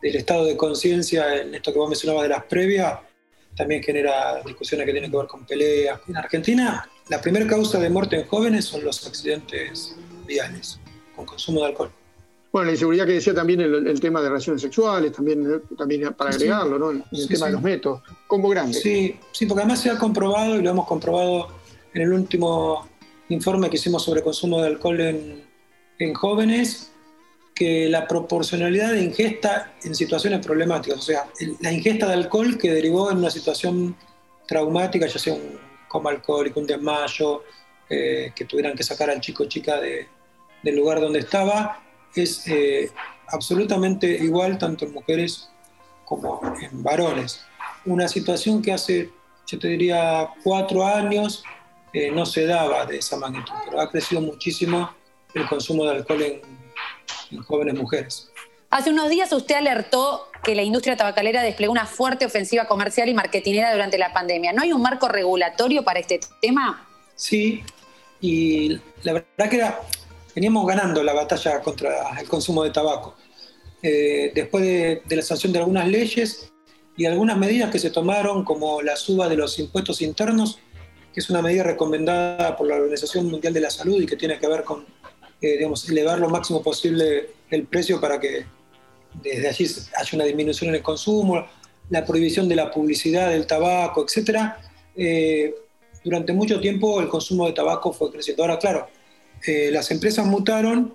del 0.00 0.16
estado 0.16 0.44
de 0.44 0.56
conciencia 0.56 1.40
en 1.40 1.54
esto 1.54 1.72
que 1.72 1.78
vos 1.78 1.88
mencionabas 1.88 2.24
de 2.24 2.28
las 2.28 2.44
previas, 2.44 3.00
también 3.56 3.82
genera 3.82 4.42
discusiones 4.44 4.86
que 4.86 4.92
tienen 4.92 5.10
que 5.10 5.16
ver 5.16 5.26
con 5.26 5.46
peleas. 5.46 6.00
En 6.06 6.16
Argentina, 6.16 6.88
la 7.08 7.20
primera 7.20 7.46
causa 7.46 7.80
de 7.80 7.88
muerte 7.88 8.16
en 8.20 8.26
jóvenes 8.26 8.66
son 8.66 8.84
los 8.84 9.06
accidentes 9.06 9.96
viales 10.26 10.78
con 11.16 11.24
consumo 11.24 11.60
de 11.60 11.66
alcohol. 11.66 11.90
Bueno, 12.52 12.66
la 12.66 12.72
inseguridad 12.72 13.06
que 13.06 13.14
decía 13.14 13.34
también 13.34 13.60
el, 13.62 13.98
tema 14.00 14.20
de 14.20 14.28
relaciones 14.28 14.62
sexuales, 14.62 15.10
también, 15.10 15.62
también 15.76 16.12
para 16.14 16.30
agregarlo, 16.30 16.78
¿no? 16.78 16.90
El 16.90 17.28
tema 17.28 17.46
de 17.46 17.52
los 17.52 17.62
métodos, 17.62 18.02
como 18.28 18.48
grande. 18.48 18.74
Sí, 18.74 19.18
sí, 19.32 19.46
porque 19.46 19.62
además 19.62 19.80
se 19.80 19.90
ha 19.90 19.98
comprobado, 19.98 20.56
y 20.56 20.62
lo 20.62 20.70
hemos 20.70 20.86
comprobado 20.86 21.48
en 21.92 22.02
el 22.02 22.12
último 22.12 22.86
informe 23.28 23.68
que 23.70 23.76
hicimos 23.76 24.04
sobre 24.04 24.22
consumo 24.22 24.60
de 24.60 24.68
alcohol 24.68 25.00
en, 25.00 25.42
en 25.98 26.14
jóvenes, 26.14 26.90
que 27.54 27.88
la 27.88 28.08
proporcionalidad 28.08 28.92
de 28.92 29.02
ingesta 29.02 29.74
en 29.84 29.94
situaciones 29.94 30.44
problemáticas, 30.44 30.98
o 30.98 31.02
sea, 31.02 31.26
la 31.60 31.72
ingesta 31.72 32.08
de 32.08 32.14
alcohol 32.14 32.58
que 32.58 32.72
derivó 32.72 33.10
en 33.10 33.18
una 33.18 33.30
situación 33.30 33.96
traumática, 34.46 35.06
ya 35.06 35.18
sea 35.18 35.34
un 35.34 35.58
coma 35.88 36.10
alcohólico, 36.10 36.58
un 36.58 36.66
desmayo, 36.66 37.44
eh, 37.88 38.32
que 38.34 38.44
tuvieran 38.44 38.74
que 38.74 38.82
sacar 38.82 39.10
al 39.10 39.20
chico 39.20 39.44
o 39.44 39.46
chica 39.46 39.80
del 39.80 40.76
lugar 40.76 41.00
donde 41.00 41.20
estaba, 41.20 41.80
es 42.14 42.46
eh, 42.48 42.90
absolutamente 43.28 44.06
igual 44.06 44.58
tanto 44.58 44.84
en 44.84 44.92
mujeres 44.92 45.50
como 46.04 46.40
en 46.60 46.82
varones. 46.82 47.44
Una 47.84 48.08
situación 48.08 48.62
que 48.62 48.72
hace, 48.72 49.10
yo 49.46 49.58
te 49.58 49.68
diría, 49.68 50.28
cuatro 50.42 50.84
años 50.84 51.44
eh, 51.92 52.10
no 52.10 52.26
se 52.26 52.46
daba 52.46 52.84
de 52.86 52.96
esa 52.96 53.16
magnitud, 53.16 53.54
pero 53.64 53.80
ha 53.80 53.90
crecido 53.90 54.20
muchísimo 54.20 54.90
el 55.34 55.46
consumo 55.48 55.84
de 55.84 55.96
alcohol 55.96 56.22
en 56.22 56.64
en 57.30 57.42
jóvenes 57.42 57.74
mujeres. 57.74 58.30
Hace 58.70 58.90
unos 58.90 59.08
días 59.08 59.32
usted 59.32 59.54
alertó 59.56 60.28
que 60.42 60.54
la 60.54 60.62
industria 60.62 60.96
tabacalera 60.96 61.42
desplegó 61.42 61.72
una 61.72 61.86
fuerte 61.86 62.26
ofensiva 62.26 62.66
comercial 62.66 63.08
y 63.08 63.14
marketinera 63.14 63.72
durante 63.72 63.98
la 63.98 64.12
pandemia. 64.12 64.52
¿No 64.52 64.62
hay 64.62 64.72
un 64.72 64.82
marco 64.82 65.08
regulatorio 65.08 65.84
para 65.84 66.00
este 66.00 66.20
tema? 66.40 66.86
Sí, 67.14 67.62
y 68.20 68.78
la 69.02 69.12
verdad 69.12 69.50
que 69.50 69.56
era, 69.56 69.80
veníamos 70.34 70.66
ganando 70.66 71.02
la 71.02 71.12
batalla 71.12 71.60
contra 71.60 72.20
el 72.20 72.28
consumo 72.28 72.64
de 72.64 72.70
tabaco. 72.70 73.16
Eh, 73.82 74.32
después 74.34 74.64
de, 74.64 75.02
de, 75.04 75.16
la 75.16 75.22
sanción 75.22 75.52
de 75.52 75.58
algunas 75.60 75.86
leyes 75.86 76.50
y 76.96 77.04
algunas 77.04 77.36
medidas 77.36 77.70
que 77.70 77.78
se 77.78 77.90
tomaron, 77.90 78.44
como 78.44 78.82
la 78.82 78.96
suba 78.96 79.28
de 79.28 79.36
los 79.36 79.58
impuestos 79.58 80.02
internos, 80.02 80.58
que 81.12 81.20
es 81.20 81.30
una 81.30 81.42
medida 81.42 81.62
recomendada 81.62 82.56
por 82.56 82.66
la 82.66 82.76
Organización 82.76 83.30
Mundial 83.30 83.52
de 83.52 83.60
la 83.60 83.70
Salud 83.70 84.02
y 84.02 84.06
que 84.06 84.16
tiene 84.16 84.38
que 84.38 84.48
ver 84.48 84.64
con 84.64 84.84
digamos, 85.52 85.88
elevar 85.88 86.18
lo 86.18 86.28
máximo 86.28 86.62
posible 86.62 87.30
el 87.50 87.66
precio 87.66 88.00
para 88.00 88.18
que 88.18 88.44
desde 89.22 89.48
allí 89.48 89.66
haya 89.96 90.10
una 90.12 90.24
disminución 90.24 90.70
en 90.70 90.76
el 90.76 90.82
consumo, 90.82 91.46
la 91.90 92.04
prohibición 92.04 92.48
de 92.48 92.56
la 92.56 92.70
publicidad 92.70 93.30
del 93.30 93.46
tabaco, 93.46 94.04
etc. 94.04 94.54
Eh, 94.96 95.54
durante 96.02 96.32
mucho 96.32 96.60
tiempo 96.60 97.00
el 97.00 97.08
consumo 97.08 97.46
de 97.46 97.52
tabaco 97.52 97.92
fue 97.92 98.10
creciendo. 98.10 98.42
Ahora, 98.42 98.58
claro, 98.58 98.88
eh, 99.46 99.70
las 99.72 99.90
empresas 99.90 100.26
mutaron 100.26 100.94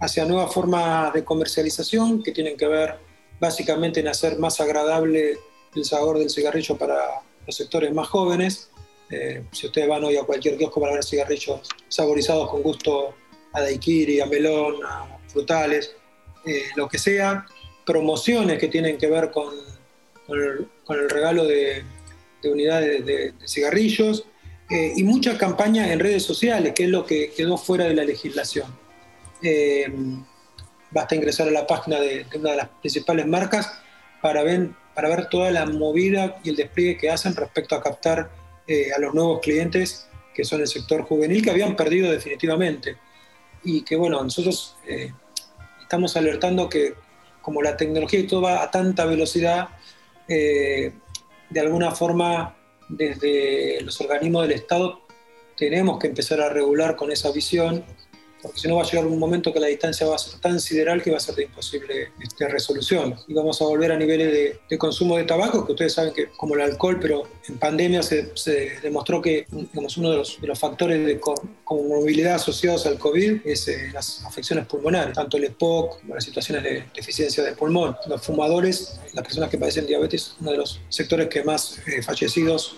hacia 0.00 0.24
nuevas 0.24 0.52
formas 0.52 1.12
de 1.14 1.24
comercialización 1.24 2.22
que 2.22 2.32
tienen 2.32 2.56
que 2.56 2.66
ver 2.66 2.96
básicamente 3.40 4.00
en 4.00 4.08
hacer 4.08 4.38
más 4.38 4.60
agradable 4.60 5.38
el 5.74 5.84
sabor 5.84 6.18
del 6.18 6.30
cigarrillo 6.30 6.76
para 6.76 7.22
los 7.46 7.56
sectores 7.56 7.92
más 7.92 8.08
jóvenes. 8.08 8.70
Eh, 9.10 9.44
si 9.52 9.66
ustedes 9.66 9.88
van 9.88 10.04
hoy 10.04 10.16
a 10.16 10.24
cualquier 10.24 10.56
kiosco 10.56 10.80
para 10.80 10.94
ver 10.94 11.04
cigarrillos 11.04 11.60
saborizados 11.88 12.50
con 12.50 12.62
gusto 12.62 13.14
a 13.56 13.62
daiquiri, 13.62 14.20
a 14.20 14.26
melón, 14.26 14.84
a 14.84 15.18
frutales, 15.28 15.96
eh, 16.44 16.64
lo 16.76 16.88
que 16.88 16.98
sea, 16.98 17.46
promociones 17.86 18.58
que 18.58 18.68
tienen 18.68 18.98
que 18.98 19.06
ver 19.06 19.30
con, 19.30 19.54
con, 20.26 20.98
el, 20.98 21.10
regalo 21.10 21.44
de, 21.44 21.82
unidades 22.44 23.04
de, 23.04 23.32
cigarrillos 23.44 24.26
eh, 24.70 24.92
y 24.94 25.02
muchas 25.02 25.38
campañas 25.38 25.90
en 25.90 25.98
redes 25.98 26.22
sociales, 26.22 26.74
que 26.74 26.84
es 26.84 26.90
lo 26.90 27.06
que 27.06 27.32
quedó 27.34 27.56
fuera 27.56 27.86
de 27.86 27.94
la 27.94 28.04
legislación. 28.04 28.66
Eh, 29.42 29.90
basta 30.90 31.14
ingresar 31.14 31.48
a 31.48 31.50
la 31.50 31.66
página 31.66 31.98
de, 31.98 32.26
una 32.34 32.50
de 32.50 32.56
las 32.58 32.68
principales 32.80 33.26
marcas 33.26 33.72
para 34.20 34.42
ver, 34.42 34.68
para 34.94 35.08
ver 35.08 35.28
toda 35.30 35.50
la 35.50 35.64
movida 35.64 36.38
y 36.44 36.50
el 36.50 36.56
despliegue 36.56 36.98
que 36.98 37.10
hacen 37.10 37.34
respecto 37.34 37.74
a 37.74 37.82
captar 37.82 38.30
a 38.68 38.98
los 38.98 39.14
nuevos 39.14 39.40
clientes 39.40 40.08
que 40.34 40.44
son 40.44 40.60
el 40.60 40.66
sector 40.66 41.02
juvenil, 41.02 41.42
que 41.42 41.50
habían 41.50 41.76
perdido 41.76 42.10
definitivamente 42.10 42.96
y 43.66 43.82
que 43.82 43.96
bueno, 43.96 44.22
nosotros 44.22 44.76
eh, 44.86 45.12
estamos 45.82 46.16
alertando 46.16 46.68
que 46.68 46.94
como 47.42 47.60
la 47.62 47.76
tecnología 47.76 48.20
y 48.20 48.26
todo 48.26 48.42
va 48.42 48.62
a 48.62 48.70
tanta 48.70 49.04
velocidad, 49.04 49.68
eh, 50.28 50.92
de 51.50 51.60
alguna 51.60 51.90
forma 51.90 52.56
desde 52.88 53.80
los 53.82 54.00
organismos 54.00 54.42
del 54.42 54.52
Estado 54.52 55.00
tenemos 55.56 55.98
que 55.98 56.06
empezar 56.06 56.40
a 56.40 56.48
regular 56.48 56.94
con 56.94 57.10
esa 57.10 57.32
visión 57.32 57.84
porque 58.42 58.60
si 58.60 58.68
no 58.68 58.76
va 58.76 58.82
a 58.82 58.86
llegar 58.86 59.06
un 59.06 59.18
momento 59.18 59.52
que 59.52 59.60
la 59.60 59.66
distancia 59.66 60.06
va 60.06 60.14
a 60.14 60.18
ser 60.18 60.38
tan 60.40 60.60
sideral 60.60 61.02
que 61.02 61.10
va 61.10 61.16
a 61.16 61.20
ser 61.20 61.34
de 61.34 61.44
imposible 61.44 62.12
este, 62.22 62.46
resolución. 62.48 63.14
Y 63.26 63.34
vamos 63.34 63.60
a 63.62 63.64
volver 63.64 63.92
a 63.92 63.96
niveles 63.96 64.58
de, 64.68 64.78
consumo 64.78 65.16
de 65.16 65.24
tabaco, 65.24 65.64
que 65.64 65.72
ustedes 65.72 65.94
saben 65.94 66.12
que 66.12 66.28
como 66.36 66.54
el 66.54 66.60
alcohol, 66.60 66.98
pero 67.00 67.24
en 67.48 67.58
pandemia 67.58 68.02
se, 68.02 68.32
demostró 68.82 69.22
que 69.22 69.46
digamos, 69.50 69.96
uno 69.96 70.10
de 70.10 70.16
los, 70.16 70.38
factores 70.58 71.04
de 71.04 71.20
movilidad 71.68 72.34
asociados 72.34 72.86
al 72.86 72.98
COVID 72.98 73.40
es 73.44 73.68
eh, 73.68 73.90
las 73.92 74.24
afecciones 74.24 74.66
pulmonares, 74.66 75.14
tanto 75.14 75.36
el 75.36 75.44
EPOC 75.44 76.00
como 76.00 76.14
las 76.14 76.24
situaciones 76.24 76.62
de 76.62 76.84
deficiencia 76.94 77.42
de 77.42 77.52
pulmón. 77.52 77.96
Los 78.06 78.22
fumadores, 78.22 79.00
las 79.12 79.24
personas 79.24 79.50
que 79.50 79.58
padecen 79.58 79.86
diabetes, 79.86 80.34
uno 80.40 80.52
de 80.52 80.58
los 80.58 80.80
sectores 80.88 81.28
que 81.28 81.42
más 81.42 81.78
eh, 81.86 82.02
fallecidos 82.02 82.76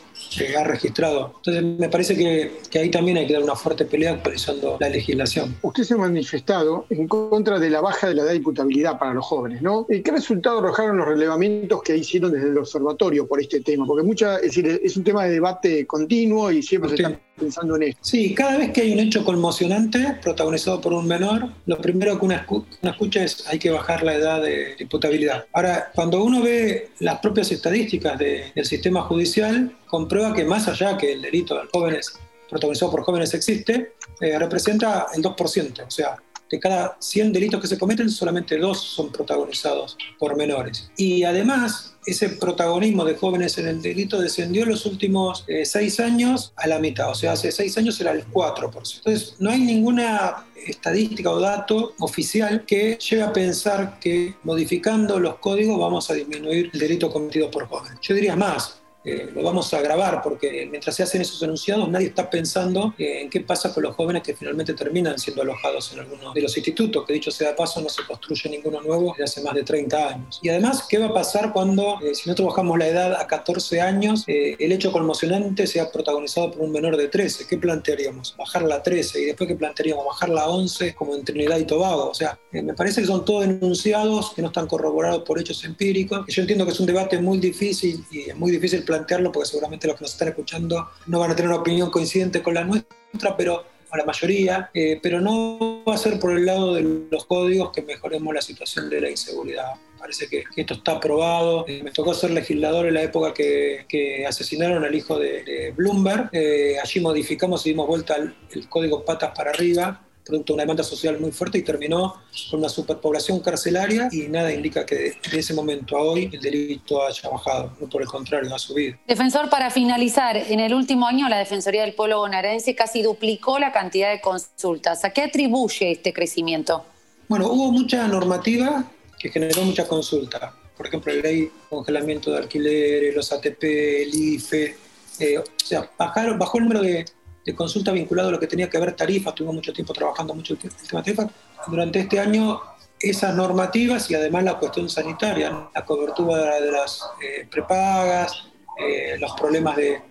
ha 0.57 0.65
registrado. 0.65 1.35
Entonces 1.37 1.65
me 1.65 1.89
parece 1.89 2.17
que, 2.17 2.53
que, 2.71 2.79
ahí 2.79 2.91
también 2.91 3.17
hay 3.17 3.27
que 3.27 3.35
dar 3.35 3.43
una 3.43 3.57
fuerte 3.57 3.85
pelea 3.85 4.13
actualizando 4.13 4.77
la 4.81 4.89
legislación. 4.89 5.57
Usted 5.63 5.85
se 5.85 5.95
ha 5.95 5.97
manifestado 5.97 6.87
en 6.91 7.09
contra 7.09 7.59
de 7.59 7.71
la 7.71 7.81
baja 7.81 8.09
de 8.09 8.15
la 8.15 8.23
edad 8.23 8.31
de 8.31 8.37
imputabilidad 8.37 8.99
para 8.99 9.15
los 9.15 9.25
jóvenes, 9.25 9.63
¿no? 9.63 9.87
¿Qué 9.89 10.11
resultado 10.11 10.59
arrojaron 10.59 10.99
los 10.99 11.07
relevamientos 11.07 11.83
que 11.83 11.97
hicieron 11.97 12.33
desde 12.33 12.49
el 12.49 12.59
observatorio 12.59 13.27
por 13.27 13.41
este 13.41 13.61
tema? 13.61 13.87
Porque 13.87 14.07
mucha, 14.07 14.37
es 14.37 14.43
decir, 14.43 14.81
es 14.83 14.97
un 14.97 15.05
tema 15.05 15.25
de 15.25 15.31
debate 15.31 15.87
continuo 15.87 16.51
y 16.51 16.63
siempre 16.63 16.91
se 16.91 16.97
está 16.97 17.21
pensando 17.39 17.77
en 17.77 17.85
esto. 17.85 18.01
Sí, 18.03 18.35
cada 18.35 18.59
vez 18.59 18.73
que 18.73 18.83
hay 18.83 18.93
un 18.93 18.99
hecho 18.99 19.25
conmocionante 19.25 20.19
protagonizado 20.23 20.81
por 20.81 20.93
un 20.93 21.07
menor, 21.07 21.49
lo 21.67 21.79
primero 21.79 22.19
que 22.19 22.27
uno 22.27 22.41
escucha 22.83 23.25
es 23.25 23.47
hay 23.49 23.59
que 23.59 23.71
bajar 23.71 24.03
la 24.03 24.15
edad 24.15 24.43
de 24.43 24.77
imputabilidad. 24.79 25.47
Ahora, 25.53 25.91
cuando 25.95 26.23
uno 26.23 26.43
ve 26.43 26.91
las 27.01 27.19
propias 27.21 27.51
estadísticas 27.53 28.19
del 28.19 28.65
sistema 28.65 29.03
judicial, 29.03 29.77
comprueba 29.87 30.35
que 30.35 30.45
más 30.45 30.69
allá 30.69 30.99
que 30.99 31.13
el 31.13 31.23
delito 31.23 31.55
de 31.55 31.67
jóvenes 31.73 32.19
protagonizado 32.49 32.91
por 32.91 33.03
jóvenes 33.03 33.35
existe, 33.35 33.93
eh, 34.21 34.39
representa 34.39 35.09
el 35.15 35.23
2%, 35.23 35.87
o 35.87 35.91
sea, 35.91 36.17
de 36.51 36.61
cada 36.61 36.97
100 36.99 37.33
delitos 37.33 37.61
que 37.61 37.67
se 37.67 37.79
cometen, 37.79 38.11
solamente 38.11 38.57
dos 38.59 38.81
son 38.81 39.11
protagonizados 39.13 39.97
por 40.19 40.37
menores. 40.37 40.91
Y 40.97 41.25
además, 41.25 41.95
ese 42.07 42.31
protagonismo 42.31 43.05
de 43.05 43.17
jóvenes 43.17 43.59
en 43.59 43.69
el 43.69 43.83
delito 43.83 44.21
descendió 44.21 44.63
en 44.63 44.71
los 44.71 44.87
últimos 44.87 45.45
eh, 45.47 45.65
seis 45.65 46.01
años 46.01 46.53
a 46.57 46.67
la 46.67 46.79
mitad, 46.79 47.11
o 47.11 47.15
sea, 47.15 47.33
hace 47.33 47.53
seis 47.53 47.77
años 47.77 48.01
era 48.01 48.13
el 48.13 48.27
4%. 48.27 48.97
Entonces, 48.99 49.35
no 49.39 49.51
hay 49.51 49.61
ninguna 49.61 50.47
estadística 50.67 51.31
o 51.31 51.41
dato 51.41 51.95
oficial 52.01 52.65
que 52.65 52.99
lleve 52.99 53.23
a 53.23 53.33
pensar 53.33 53.99
que 54.01 54.35
modificando 54.45 55.19
los 55.19 55.37
códigos 55.37 55.79
vamos 55.79 56.11
a 56.11 56.15
disminuir 56.15 56.71
el 56.73 56.81
delito 56.81 57.11
cometido 57.11 57.51
por 57.51 57.67
jóvenes. 57.67 57.99
Yo 58.03 58.15
diría 58.15 58.37
más, 58.37 58.78
eh, 59.05 59.31
lo 59.35 59.43
vamos 59.43 59.73
a 59.75 59.81
grabar 59.81 60.21
porque 60.23 60.67
mientras 60.71 60.97
se 60.97 61.03
hacen 61.03 61.21
esos 61.21 61.43
enunciados 61.43 61.89
nadie 61.89 62.09
está 62.09 62.29
pensando 62.29 62.95
en 62.99 63.31
qué 63.31 63.41
pasa 63.41 63.73
con 63.73 63.83
los 63.83 63.95
jóvenes 63.95 64.23
que 64.23 64.35
finalmente 64.35 64.75
terminan 64.75 65.19
siendo 65.19 65.43
alojados 65.43 65.93
en 65.93 66.01
alguno 66.01 66.33
de 66.33 66.43
los 66.43 66.57
institutos, 66.57 67.05
que 67.07 67.13
dicho 67.13 67.31
sea 67.31 67.51
de 67.51 67.55
paso 67.55 67.81
no 67.81 67.89
se 67.89 68.03
construye 68.05 68.49
ninguno 68.49 68.81
nuevo 68.81 69.13
desde 69.13 69.25
hace 69.25 69.43
más 69.43 69.55
de 69.55 69.63
30 69.63 70.09
años. 70.09 70.41
Y 70.43 70.49
además, 70.49 70.87
¿qué 70.89 70.99
va 70.99 71.07
a 71.07 71.15
pasar 71.15 71.53
cuando, 71.53 71.99
eh, 72.01 72.15
si 72.15 72.29
nosotros 72.29 72.49
bajamos 72.49 72.79
la 72.79 72.89
edad 72.89 73.15
a 73.15 73.27
14 73.27 73.81
años, 73.81 74.25
eh, 74.27 74.57
el 74.59 74.73
hecho 74.73 74.93
conmocionante 74.93 75.67
sea 75.67 75.91
protagonizado 75.91 76.51
por 76.51 76.63
un 76.63 76.73
menor 76.73 76.97
de 76.97 77.09
13? 77.09 77.47
¿Qué 77.47 77.59
plantearíamos? 77.59 78.35
Bajarla 78.37 78.77
a 78.77 78.83
13 78.83 79.21
y 79.21 79.25
después 79.27 79.49
¿qué 79.49 79.55
plantearíamos? 79.55 80.05
Bajarla 80.07 80.43
a 80.43 80.49
11 80.49 80.95
como 80.95 81.15
en 81.15 81.25
Trinidad 81.25 81.59
y 81.59 81.65
Tobago. 81.65 82.11
O 82.11 82.15
sea, 82.15 82.39
me 82.53 82.75
parece 82.75 83.01
que 83.01 83.07
son 83.07 83.25
todos 83.25 83.45
enunciados 83.45 84.33
que 84.35 84.43
no 84.43 84.49
están 84.49 84.67
corroborados 84.67 85.23
por 85.23 85.39
hechos 85.39 85.65
empíricos. 85.65 86.27
Yo 86.29 86.43
entiendo 86.43 86.65
que 86.65 86.73
es 86.73 86.81
un 86.81 86.87
debate 86.87 87.19
muy 87.21 87.39
difícil 87.39 88.05
y 88.11 88.31
es 88.31 88.37
muy 88.37 88.51
difícil 88.51 88.85
plantearlo 88.89 89.31
porque 89.31 89.51
seguramente 89.51 89.87
los 89.87 89.97
que 89.97 90.03
nos 90.03 90.13
están 90.13 90.29
escuchando 90.29 90.89
no 91.07 91.19
van 91.21 91.31
a 91.31 91.37
tener 91.37 91.51
una 91.51 91.61
opinión 91.61 91.91
coincidente 91.91 92.43
con 92.43 92.55
la 92.55 92.65
nuestra, 92.65 93.37
pero 93.37 93.65
a 93.91 93.99
la 93.99 94.05
mayoría, 94.05 94.71
eh, 94.73 94.99
pero 95.03 95.21
no 95.21 95.83
va 95.87 95.95
a 95.95 95.99
ser 95.99 96.19
por 96.19 96.33
el 96.33 96.47
lado 96.47 96.75
de 96.75 97.07
los 97.11 97.27
códigos 97.27 97.71
que 97.73 97.83
mejoremos 97.83 98.35
la 98.35 98.41
situación 98.41 98.89
de 98.89 99.01
la 99.01 99.11
inseguridad. 99.11 99.75
Parece 99.99 100.27
que, 100.29 100.45
esto 100.57 100.75
está 100.75 100.93
aprobado. 100.93 101.67
Eh, 101.69 101.83
me 101.83 101.91
tocó 101.91 102.15
ser 102.15 102.31
legislador 102.31 102.87
en 102.87 102.95
la 102.95 103.03
época 103.03 103.35
que, 103.35 104.25
asesinaron 104.27 104.85
al 104.85 104.95
hijo 104.95 105.19
de, 105.19 105.73
Bloomberg. 105.77 106.31
Eh, 106.33 106.77
allí 106.83 107.01
modificamos 107.01 107.67
y 107.67 107.71
dimos 107.71 107.87
vuelta 107.87 108.17
el 108.17 108.69
código 108.69 109.05
patas 109.05 109.33
para 109.35 109.51
arriba 109.51 110.08
producto 110.29 110.53
de 110.53 110.55
una 110.55 110.63
demanda 110.65 110.85
social 110.85 111.19
muy 111.19 111.33
fuerte 111.33 111.59
y 111.59 111.63
terminó 111.63 112.23
con 112.51 112.61
una 112.61 112.69
superpoblación 112.69 113.41
carcelaria 113.41 114.09
y 114.13 114.29
nada 114.29 114.53
indica 114.53 114.85
que 114.85 115.15
de 115.31 115.39
ese 115.39 115.55
momento 115.55 115.97
a 115.97 116.03
hoy 116.03 116.31
el 116.31 116.41
delito 116.41 117.03
haya 117.03 117.29
bajado, 117.31 117.73
no 117.81 117.89
por 117.89 118.03
el 118.03 118.09
contrario, 118.09 118.55
ha 118.55 118.59
subido. 118.59 118.99
Defensor, 119.07 119.49
para 119.49 119.71
finalizar, 119.71 120.37
en 120.37 120.61
el 120.61 120.75
último 120.75 121.07
año 121.07 121.29
la 121.29 121.39
Defensoría 121.39 121.83
del 121.83 121.95
Pueblo 121.95 122.19
bonaerense 122.19 122.75
casi 122.75 123.03
duplicó 123.03 123.59
la 123.59 123.73
cantidad 123.73 124.11
de 124.11 124.21
consultas. 124.21 125.05
¿A 125.05 125.11
qué 125.11 125.23
atribuye 125.23 125.93
este 125.93 126.13
crecimiento? 126.13 126.85
Bueno, 127.29 127.49
hubo 127.49 127.73
mucha 127.73 128.07
normativa 128.07 128.85
que 129.19 129.31
generó 129.31 129.63
mucha 129.63 129.89
consulta. 129.89 130.53
Por 130.77 130.87
ejemplo, 130.87 131.13
la 131.13 131.23
ley 131.23 131.41
de 131.41 131.51
congelamiento 131.71 132.31
de 132.31 132.39
alquileres, 132.39 133.15
los 133.15 133.33
ATP, 133.33 133.63
el 133.63 134.15
IFE. 134.15 134.77
Eh, 135.21 135.39
o 135.39 135.45
sea, 135.57 135.91
bajaron, 135.99 136.39
bajó 136.39 136.59
el 136.59 136.65
número 136.65 136.83
de, 136.83 137.05
de 137.49 137.55
consulta 137.55 137.93
vinculado 137.93 138.29
a 138.29 138.33
lo 138.33 138.39
que 138.39 138.47
tenía 138.47 138.69
que 138.69 138.79
ver 138.79 138.95
tarifas, 138.95 139.35
tuvimos 139.35 139.55
mucho 139.55 139.73
tiempo 139.73 139.95
trabajando 139.95 140.35
mucho 140.35 140.53
el 140.53 140.59
tema 140.59 140.75
de 140.75 140.87
tarifas. 140.87 141.31
Durante 141.67 142.01
este 142.01 142.21
año 142.21 142.61
esas 143.01 143.35
normativas 143.35 144.11
y 144.11 144.15
además 144.15 144.45
la 144.45 144.59
cuestión 144.59 144.87
sanitaria, 144.91 145.71
la 145.75 145.85
cobertura 145.87 146.61
de 146.61 146.71
las 146.71 147.09
eh, 147.23 147.49
prepagas, 147.51 148.49
eh, 148.79 149.17
los 149.19 149.33
problemas 149.33 149.77
de, 149.77 150.03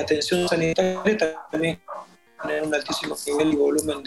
atención 0.00 0.48
sanitaria 0.48 1.38
también 1.52 1.82
tienen 2.42 2.64
un 2.64 2.74
altísimo 2.74 3.14
nivel 3.26 3.52
y 3.52 3.56
volumen 3.56 4.02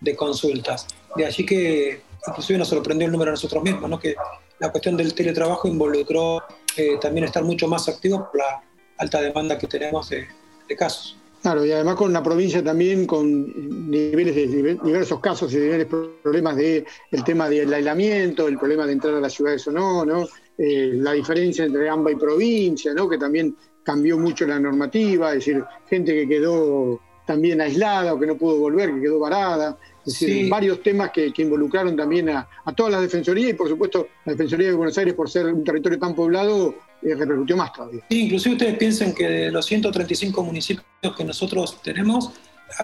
de, 0.00 0.16
consultas. 0.16 0.86
De 1.14 1.26
allí 1.26 1.44
que 1.44 2.00
inclusive 2.26 2.58
nos 2.58 2.68
sorprendió 2.68 3.04
el 3.04 3.12
número 3.12 3.32
a 3.32 3.34
nosotros 3.34 3.62
mismos, 3.62 3.90
¿no? 3.90 4.00
que 4.00 4.16
la 4.60 4.70
cuestión 4.70 4.96
del 4.96 5.12
teletrabajo 5.12 5.68
involucró 5.68 6.42
eh, 6.74 6.96
también 6.98 7.24
estar 7.24 7.44
mucho 7.44 7.68
más 7.68 7.86
activos 7.86 8.22
por 8.28 8.38
la 8.38 8.62
alta 8.96 9.20
demanda 9.20 9.58
que 9.58 9.66
tenemos 9.66 10.08
de 10.08 10.26
casos. 10.74 11.18
Claro, 11.48 11.64
y 11.64 11.72
además 11.72 11.94
con 11.94 12.10
una 12.10 12.22
provincia 12.22 12.62
también 12.62 13.06
con 13.06 13.90
niveles 13.90 14.34
de 14.34 14.74
diversos 14.84 15.18
casos 15.18 15.50
y 15.54 15.58
diversos 15.58 16.10
problemas 16.22 16.56
de 16.56 16.84
el 17.10 17.24
tema 17.24 17.48
del 17.48 17.72
aislamiento, 17.72 18.48
el 18.48 18.58
problema 18.58 18.84
de 18.84 18.92
entrar 18.92 19.14
a 19.14 19.20
las 19.20 19.32
ciudades 19.32 19.66
o 19.66 19.72
no, 19.72 20.04
¿no? 20.04 20.28
Eh, 20.58 20.90
la 20.96 21.12
diferencia 21.12 21.64
entre 21.64 21.88
AMBA 21.88 22.12
y 22.12 22.16
provincia, 22.16 22.92
¿no? 22.92 23.08
Que 23.08 23.16
también 23.16 23.56
cambió 23.82 24.18
mucho 24.18 24.46
la 24.46 24.60
normativa, 24.60 25.30
es 25.30 25.46
decir, 25.46 25.64
gente 25.88 26.12
que 26.12 26.28
quedó 26.28 27.00
también 27.28 27.60
aislada 27.60 28.14
o 28.14 28.18
que 28.18 28.26
no 28.26 28.38
pudo 28.38 28.58
volver, 28.58 28.94
que 28.94 29.02
quedó 29.02 29.18
varada. 29.18 29.76
Es 30.04 30.18
decir, 30.18 30.48
varios 30.48 30.82
temas 30.82 31.10
que, 31.10 31.30
involucraron 31.36 31.94
también 31.94 32.30
a, 32.30 32.48
a, 32.64 32.72
todas 32.72 32.92
las 32.92 33.02
defensorías 33.02 33.50
y 33.50 33.52
por 33.52 33.68
supuesto 33.68 34.08
la 34.24 34.32
Defensoría 34.32 34.68
de 34.68 34.72
Buenos 34.72 34.96
Aires 34.96 35.12
por 35.12 35.28
ser 35.28 35.44
un 35.46 35.62
territorio 35.62 35.98
tan 35.98 36.14
poblado 36.14 36.74
y 37.02 37.12
repercutió 37.12 37.58
más 37.58 37.74
todavía. 37.74 38.02
Sí, 38.08 38.24
inclusive 38.24 38.54
ustedes 38.54 38.78
piensen 38.78 39.14
que 39.14 39.28
de 39.28 39.50
los 39.50 39.66
135 39.66 40.42
municipios 40.42 40.86
que 41.14 41.24
nosotros 41.24 41.82
tenemos, 41.82 42.30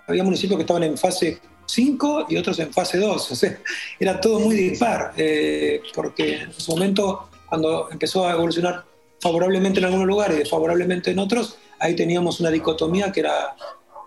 había 0.07 0.23
municipios 0.23 0.59
que 0.59 0.63
estaban 0.65 0.83
en 0.83 0.99
fase 0.99 1.41
5 1.65 2.27
y 2.29 2.37
otros 2.37 2.59
en 2.59 2.71
fase 2.71 2.99
2, 2.99 3.31
o 3.31 3.35
sea, 3.35 3.59
era 3.99 4.21
todo 4.21 4.41
muy 4.41 4.55
dispar, 4.55 5.15
eh, 5.17 5.81
porque 5.95 6.43
en 6.43 6.53
su 6.53 6.73
momento, 6.73 7.31
cuando 7.49 7.89
empezó 7.91 8.27
a 8.27 8.33
evolucionar 8.33 8.85
favorablemente 9.19 9.81
en 9.81 9.87
algunos 9.87 10.07
lugares 10.07 10.37
y 10.37 10.41
desfavorablemente 10.41 11.11
en 11.11 11.19
otros, 11.21 11.57
ahí 11.79 11.97
teníamos 11.97 12.41
una 12.41 12.51
dicotomía 12.51 13.11
que 13.11 13.21
era 13.21 13.57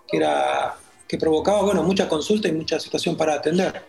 que, 0.08 0.16
era, 0.16 0.76
que 1.06 1.18
provocaba 1.18 1.62
bueno, 1.62 1.82
mucha 1.82 2.08
consulta 2.08 2.48
y 2.48 2.52
mucha 2.52 2.80
situación 2.80 3.16
para 3.16 3.34
atender. 3.34 3.82